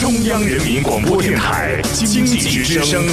[0.00, 3.04] 中央人民广播电台经济之声，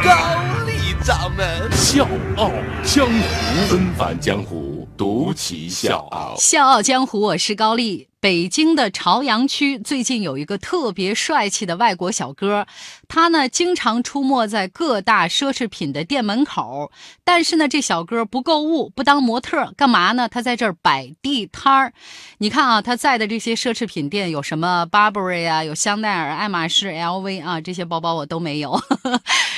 [0.00, 2.52] 高丽掌门笑傲
[2.84, 6.36] 江湖，纷返江湖，独骑笑傲。
[6.38, 8.05] 笑傲江湖，我是高丽。
[8.18, 12.66] 北京的朝阳区最近有一个特别帅气的外国小哥，
[13.06, 16.90] 他呢经常出没在各大奢侈品的店门口。
[17.22, 20.28] 但是呢，这小哥不购物，不当模特，干嘛呢？
[20.28, 21.92] 他在这儿摆地摊儿。
[22.38, 28.80] 你看啊，他在的这些奢侈品店有什么？Burberry 啊，有香奈儿、爱马仕、LV 啊，这些包包我都没有。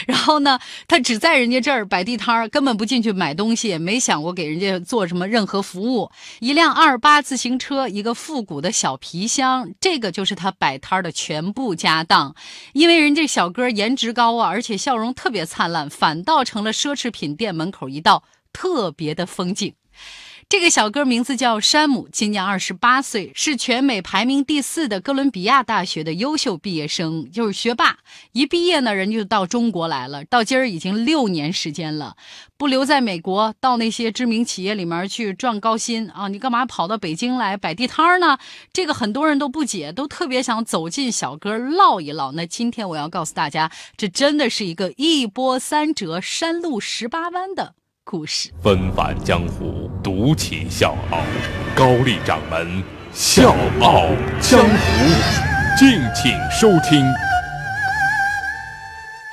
[0.06, 6.10] 然后呢，他只在人家这儿摆地摊儿，根本不进去买东西，没想过给人家做什么任何服务。
[6.40, 8.58] 一辆二八自行车，一个复鼓。
[8.60, 12.34] 的小皮箱，这个就是他摆摊的全部家当。
[12.72, 19.74] 因为人家小哥颜值高啊，而且笑容特别灿烂，反倒成了奢侈品店门口一道特别的风景。
[20.48, 27.98] 这个小哥名字叫山姆，今年二十八岁，是全美排名第四的哥伦比亚大学的优秀毕业生，就是学霸。
[28.32, 32.16] 一毕业呢，人就到中国来了，到今儿已经六年时间了，
[32.56, 36.28] 不留在美国，到那些知名企业里面去赚高薪啊！
[36.28, 38.38] 你干嘛跑到北京来摆地摊呢？
[38.72, 42.32] 这个很多人都不解，都特别想走进小哥唠一唠。
[42.32, 47.74] 那今天我要告诉大家，这真的是一个一波三折、山路十八弯的。
[48.10, 51.18] 故事纷繁江湖，独起笑傲。
[51.76, 54.06] 高丽掌门笑傲
[54.40, 57.04] 江湖，敬请收听。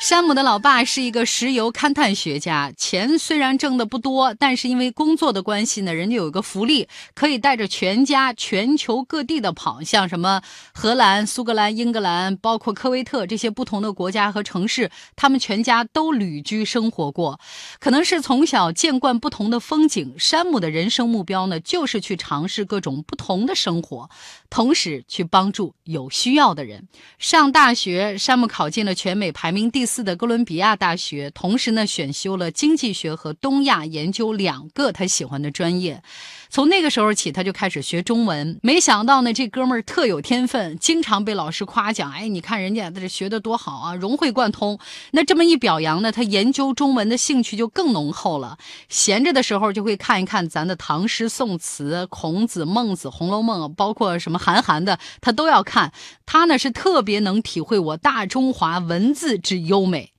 [0.05, 10.43] 山姆的老爸是一个石油勘探学家，钱虽然挣的不多，但是因为工作的关系呢，人家有一个福利，可以带着全家全球各地的跑，像什么
[10.75, 17.39] 荷兰、苏格兰、英格兰，包括科威特这些不同的国家和城市，他们全家都旅居生活过。
[17.79, 24.07] 可能是从小见惯不同的风景，山姆的人生目标呢，就是去尝试各种不同的生活，
[24.51, 26.87] 同时去帮助有需要的人。
[27.17, 29.94] 上大学，山姆考进了全美排名第四。
[30.03, 36.01] 的哥伦比亚大学，同时呢选修了经济学和东亚研究两个他喜欢的专业。
[36.49, 38.59] 从那个时候起，他就开始学中文。
[38.61, 42.11] 没想到呢，这哥们儿特有天分，经常被老师夸奖。
[42.11, 44.79] 哎，你看人家这学的多好啊，融会贯通。
[45.11, 48.57] 那这么一表扬呢，他研究中文的兴趣就更浓厚了。
[48.87, 55.91] 闲着的时候就会看一看咱的唐诗宋词、孔子、孟子、红楼梦，包括什么韩寒的，他都要看。
[56.25, 60.14] 他呢是特别能体会我大中华文字之优美。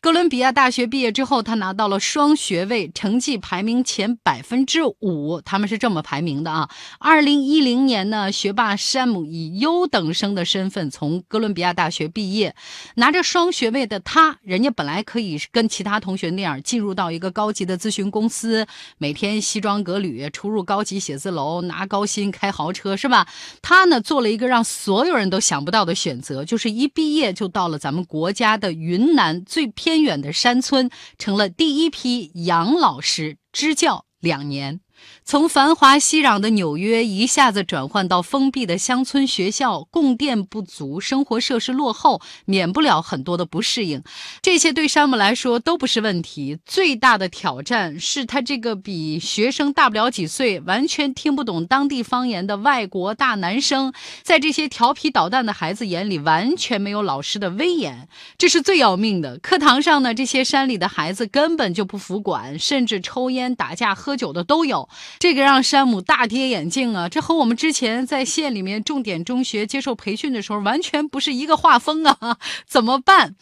[0.00, 5.40] 哥伦比亚大学毕业之后，他拿到了双学位，成绩排名前百分之五。
[5.44, 6.68] 他们是这么排名的啊。
[7.00, 12.54] 二零一零年呢，学霸山姆以优等生的身份从哥伦比亚大学毕业，
[12.94, 18.64] 拿着双学位的他，人家本来可以跟其他同学那样进入到一个高级的咨询公司，
[18.98, 23.26] 每天西装革履，出入高级写字楼，拿高薪，开豪车，是吧？
[23.60, 29.87] 他呢，做了一个让所有人都想不到的选择，就是一毕业就到了咱们国家的云南最偏。
[29.88, 34.80] 偏远的山村，成了第一批杨老师，支教两年。
[35.24, 44.02] 从繁华熙攘的纽约一下子转换到封闭的乡村学校，供电不足，生活设施落后，免不了很多的不适应。
[44.40, 53.92] 这些对山姆来说都不是问题，最大的挑战是他这个比学生大不了几岁、完全听不懂当地方言的外国大男生，
[54.22, 59.36] 在这些调皮捣蛋的孩子眼里，完全没有老师的威严，这是最要命的。
[59.38, 64.87] 课堂上呢，这些山里的孩子根本就不服管，甚至抽烟、打架、喝酒的都有。
[65.18, 67.08] 这个让山姆大跌眼镜啊！
[67.08, 72.38] 这和我们之前在县里面重点中学接受培训的时候完全不是一个画风啊！
[72.66, 73.36] 怎么办？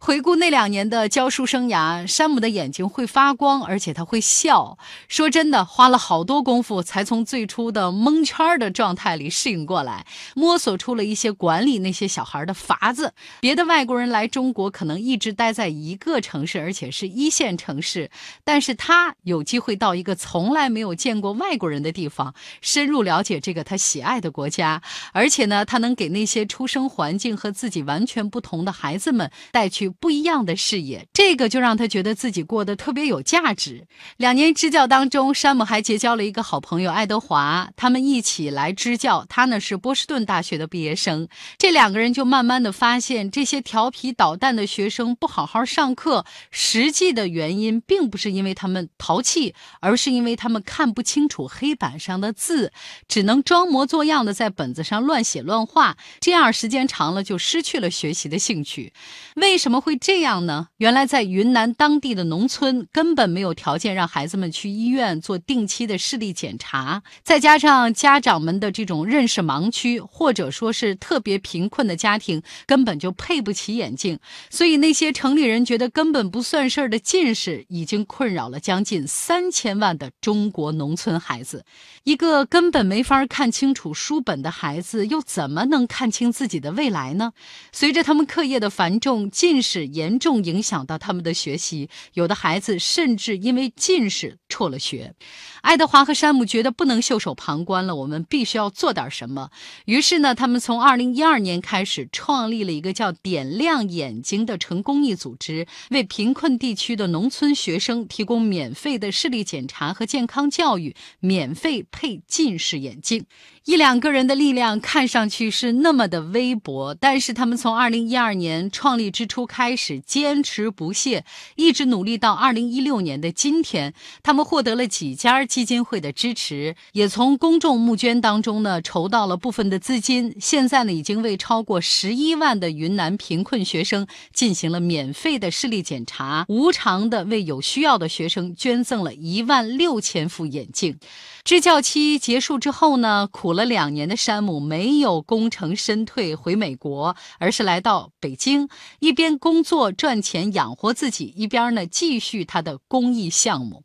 [0.00, 4.78] 回顾那两年的教书生涯，山姆的眼睛会发光，而且他会笑。
[5.08, 10.06] 说真的，花了好多功夫才从最初的蒙圈的状态里适应过来，
[10.36, 13.12] 摸索出了一些管理那些小孩的法子。
[13.40, 18.08] 别的外国人来中国可能一直待在一个城市，而且是一线城市，
[18.44, 24.82] 但是他有机会到一个从来没有我见过外国人的地方，深入了解这个他喜爱的国家，
[25.12, 29.88] 而且呢，他能给那些出生环境和自己完全不同的孩子们带去。
[29.88, 33.86] 不一样的视野，这个就让他觉得自己过得特别有价值。
[34.16, 39.26] 两年支教当中，山姆还结交了一个好朋友爱德华，他们一起来支教。
[39.28, 50.77] 他呢是波士顿大学的毕业生，这两个人就慢慢的发现，这些调皮捣蛋的学生不好好上课，实际的原因并不是因为他们淘气，而是因为他们看。
[50.78, 52.72] 看不清楚黑板上的字，
[53.08, 58.92] 只能装模作样的在本子上乱写乱画，这样时间长了就失去了学习的兴趣。
[59.34, 60.68] 为什么会这样呢？
[60.76, 81.64] 原来在云南当地的农村根本没有条件让孩子们去医院做定期的视力检查，再加上家长们的这种认识盲区，或者说是特别贫困的家庭根本就配不起眼镜，所以那些城里人觉得根本不算事儿的近视已经困扰了将近三千万的中国农村孩子。
[82.04, 87.32] 一个根本没法看清楚书本的孩子，又怎么能看清自己的未来呢？
[87.72, 95.14] 随着他们课业的繁重，近视严重影响到他们的学习，有的孩子甚至因为近视辍了学。
[95.60, 99.50] 爱德华和山姆觉得不能袖手旁观了，我们必须要做点什么。
[99.84, 113.26] 于是呢，他们从二零一二年开始创立了一个叫“点亮眼睛”的纯公益组织，为贫困地区的农村学生提供免费的视力检查和健康教育，免费配近视眼镜。
[113.66, 121.24] 一两个人的力量看上去是那么的微薄，但是他们从二零一二年创立之初开始坚持不懈，
[121.54, 123.94] 一直努力到二零一六年的今天，
[124.24, 130.34] 他们获得了几家基金会的支持，也从公众募捐当中呢筹到了部分的资金。
[130.40, 140.96] 现在呢，已经为超过十一万的云南贫困学生进行了免费的视力检查，无偿的为有需要的学生捐赠了一万六千副眼镜。
[141.42, 148.68] 支教期结束之后呢，苦了两年的山姆没有功成身退回美国，而是来到北京，
[149.00, 153.82] 一边工作赚钱养活自己，一边呢继续他的公益项目。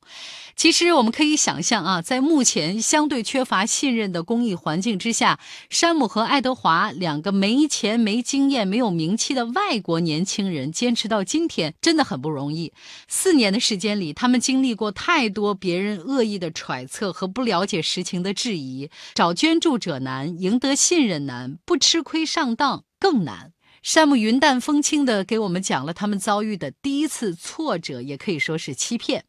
[0.55, 5.39] 其实我们可以想象啊，在目前相对缺乏信任的公益环境之下，
[5.69, 12.71] 山姆和爱德华两个没钱、没经验、没有名气的外国年轻人坚持到今天，真的很不容易。
[13.07, 23.51] 四年的时间里，他们经历过太多别人恶意的揣测和不了解实情的质疑，找捐助者难，赢得信任难，不吃亏上当更难。
[23.83, 29.25] 山姆云淡风轻地给我们讲了他们遭遇的第一次挫折，也可以说是欺骗。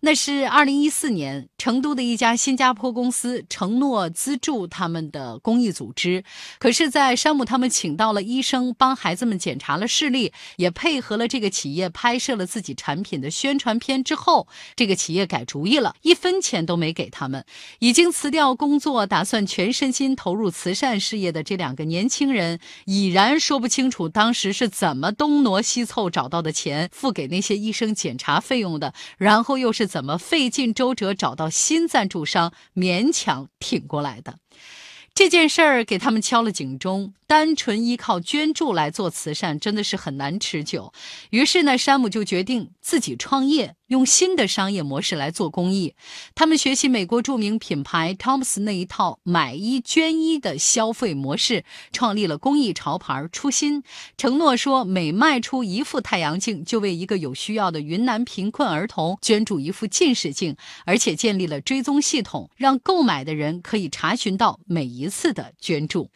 [0.00, 6.24] 那是二零一四年，成都的一家新加坡公司承诺资助他们的公益组织。
[6.58, 17.44] 可是，在山姆他们请到了医生帮孩子们检查了视力，也配合了这个企业拍摄了自己产品的宣传片之后，这个企业改主意了，一分钱都没给他们。
[17.80, 29.88] 已经辞掉工作，打算全身心投入慈善事业的这两个年轻人，已然说不清楚当时是怎么东挪西凑找到的钱付给那些医生检查费用的，然后又是。
[29.88, 34.38] 怎么费尽周折找到新赞助商，勉强挺过来的？
[35.14, 37.14] 这件事儿给他们敲了警钟。
[37.28, 40.94] 单纯依靠捐助来做慈善真的是很难持久。
[41.28, 45.94] 于是呢，山姆就决定自己创业，用新的商业模式来做公益。
[46.34, 53.82] 他们学习美国著名品牌 Tom's 那一套买一捐一的消费模式，创立了公益潮牌初心，
[54.16, 66.08] 承诺说每卖出一副太阳镜，就为一个有需要的云南贫困儿童捐助一副近视镜，而且建立了追踪系统，让购买的人可以查询到每一次的捐助。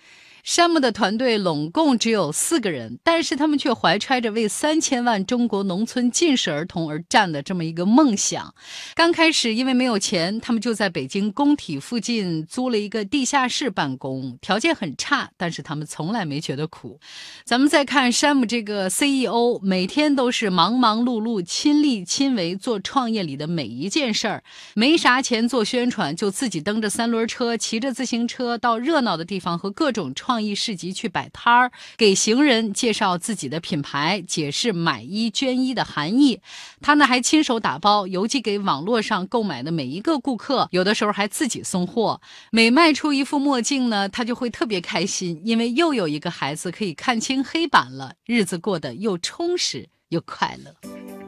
[0.43, 8.53] 山姆的团队拢共只有四个人，但是他们却怀揣着为三千万中国农村近视儿童而战的这么一个梦想。
[8.97, 16.99] 刚开始因为没有钱，他们就在北京工体附近租了一个地下室办公，条件很差，但是他们从来没觉得苦。
[17.45, 24.43] 咱们再看山姆这个 CEO，每天都是忙忙碌碌、亲力亲为做创业里的每一件事儿，
[24.75, 30.32] 没啥钱做宣传，就自己蹬着三轮车，骑着自行车到热闹的地方和各种创。
[30.33, 36.41] 创意市集去摆摊儿，给行人介绍自己的品牌，解释买一捐一的含义。
[36.81, 42.23] 他呢还亲手打包邮寄给网络上购买的每一个顾客，有的时候还自己送货。
[42.51, 50.75] 每卖出一副墨镜呢，他就会特别开心，因为又有一个孩子可以看清黑板了，日子过得又充实又快乐。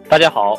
[0.08, 0.58] 大家好。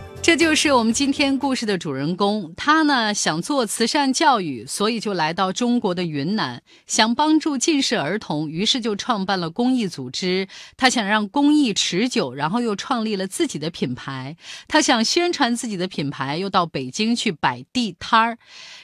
[0.23, 2.53] 这就是我们今天故事的主人公。
[2.55, 10.47] 他呢想做慈善教育，所以就来到中国的云南，想帮助近视儿童，于是就创办了公益组织。
[10.77, 14.37] 他想让公益持久，然后又创立了自己的品牌。
[14.67, 18.37] 他想宣传自己的品牌，又到北京去摆地摊儿。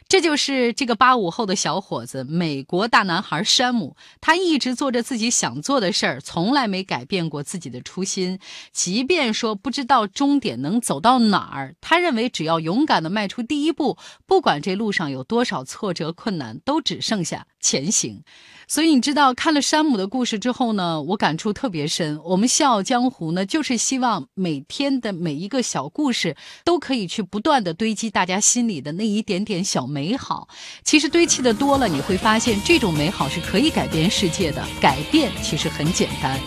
[0.09, 3.95] 这就是这个八五后的小伙子，美国大男孩山姆。
[4.19, 8.39] 他一直做着自己想做的事儿，从来没改变过自己的初心。
[8.71, 18.23] 即便说不知道终点能走到哪儿，他认为只要勇敢地迈出第一步，不管这路上有多少挫折困难，都只剩下前行。
[18.69, 22.19] 所以你知道，看了山姆的故事之后呢，我感触特别深。
[22.25, 30.49] 我们笑傲江湖呢，就是希望每天的每一个小故事，都可以去不断的堆积大家心里的那一点点小美好。
[30.83, 34.61] 其实堆砌的多了，你会发现这种美好是可以改变世界的。
[34.81, 36.37] 改变其实很简单，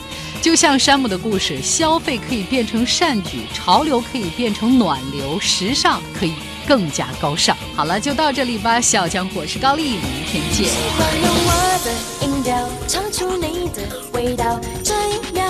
[0.42, 6.34] 就像山姆的故事，消费可以变成善举，潮流可以变成暖流，时尚可以。
[6.68, 7.56] 更加高尚。
[7.74, 8.80] 好了，就到这里吧。
[8.80, 10.66] 小江我是高丽，明天见。
[10.68, 11.50] 喜欢用我
[11.84, 13.82] 的音调唱出你的
[14.12, 15.42] 味道，这一秒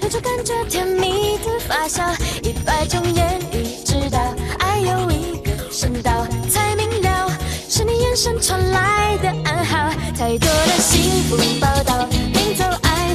[0.00, 4.18] 有种感觉甜蜜的发酵，一百种言语知道，
[4.58, 7.30] 爱有一个声道，才明了
[7.68, 9.90] 是你眼神传来的暗号。
[10.16, 12.08] 太多的幸福报道，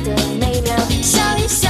[0.01, 0.75] 的美妙。
[1.01, 1.69] 笑一笑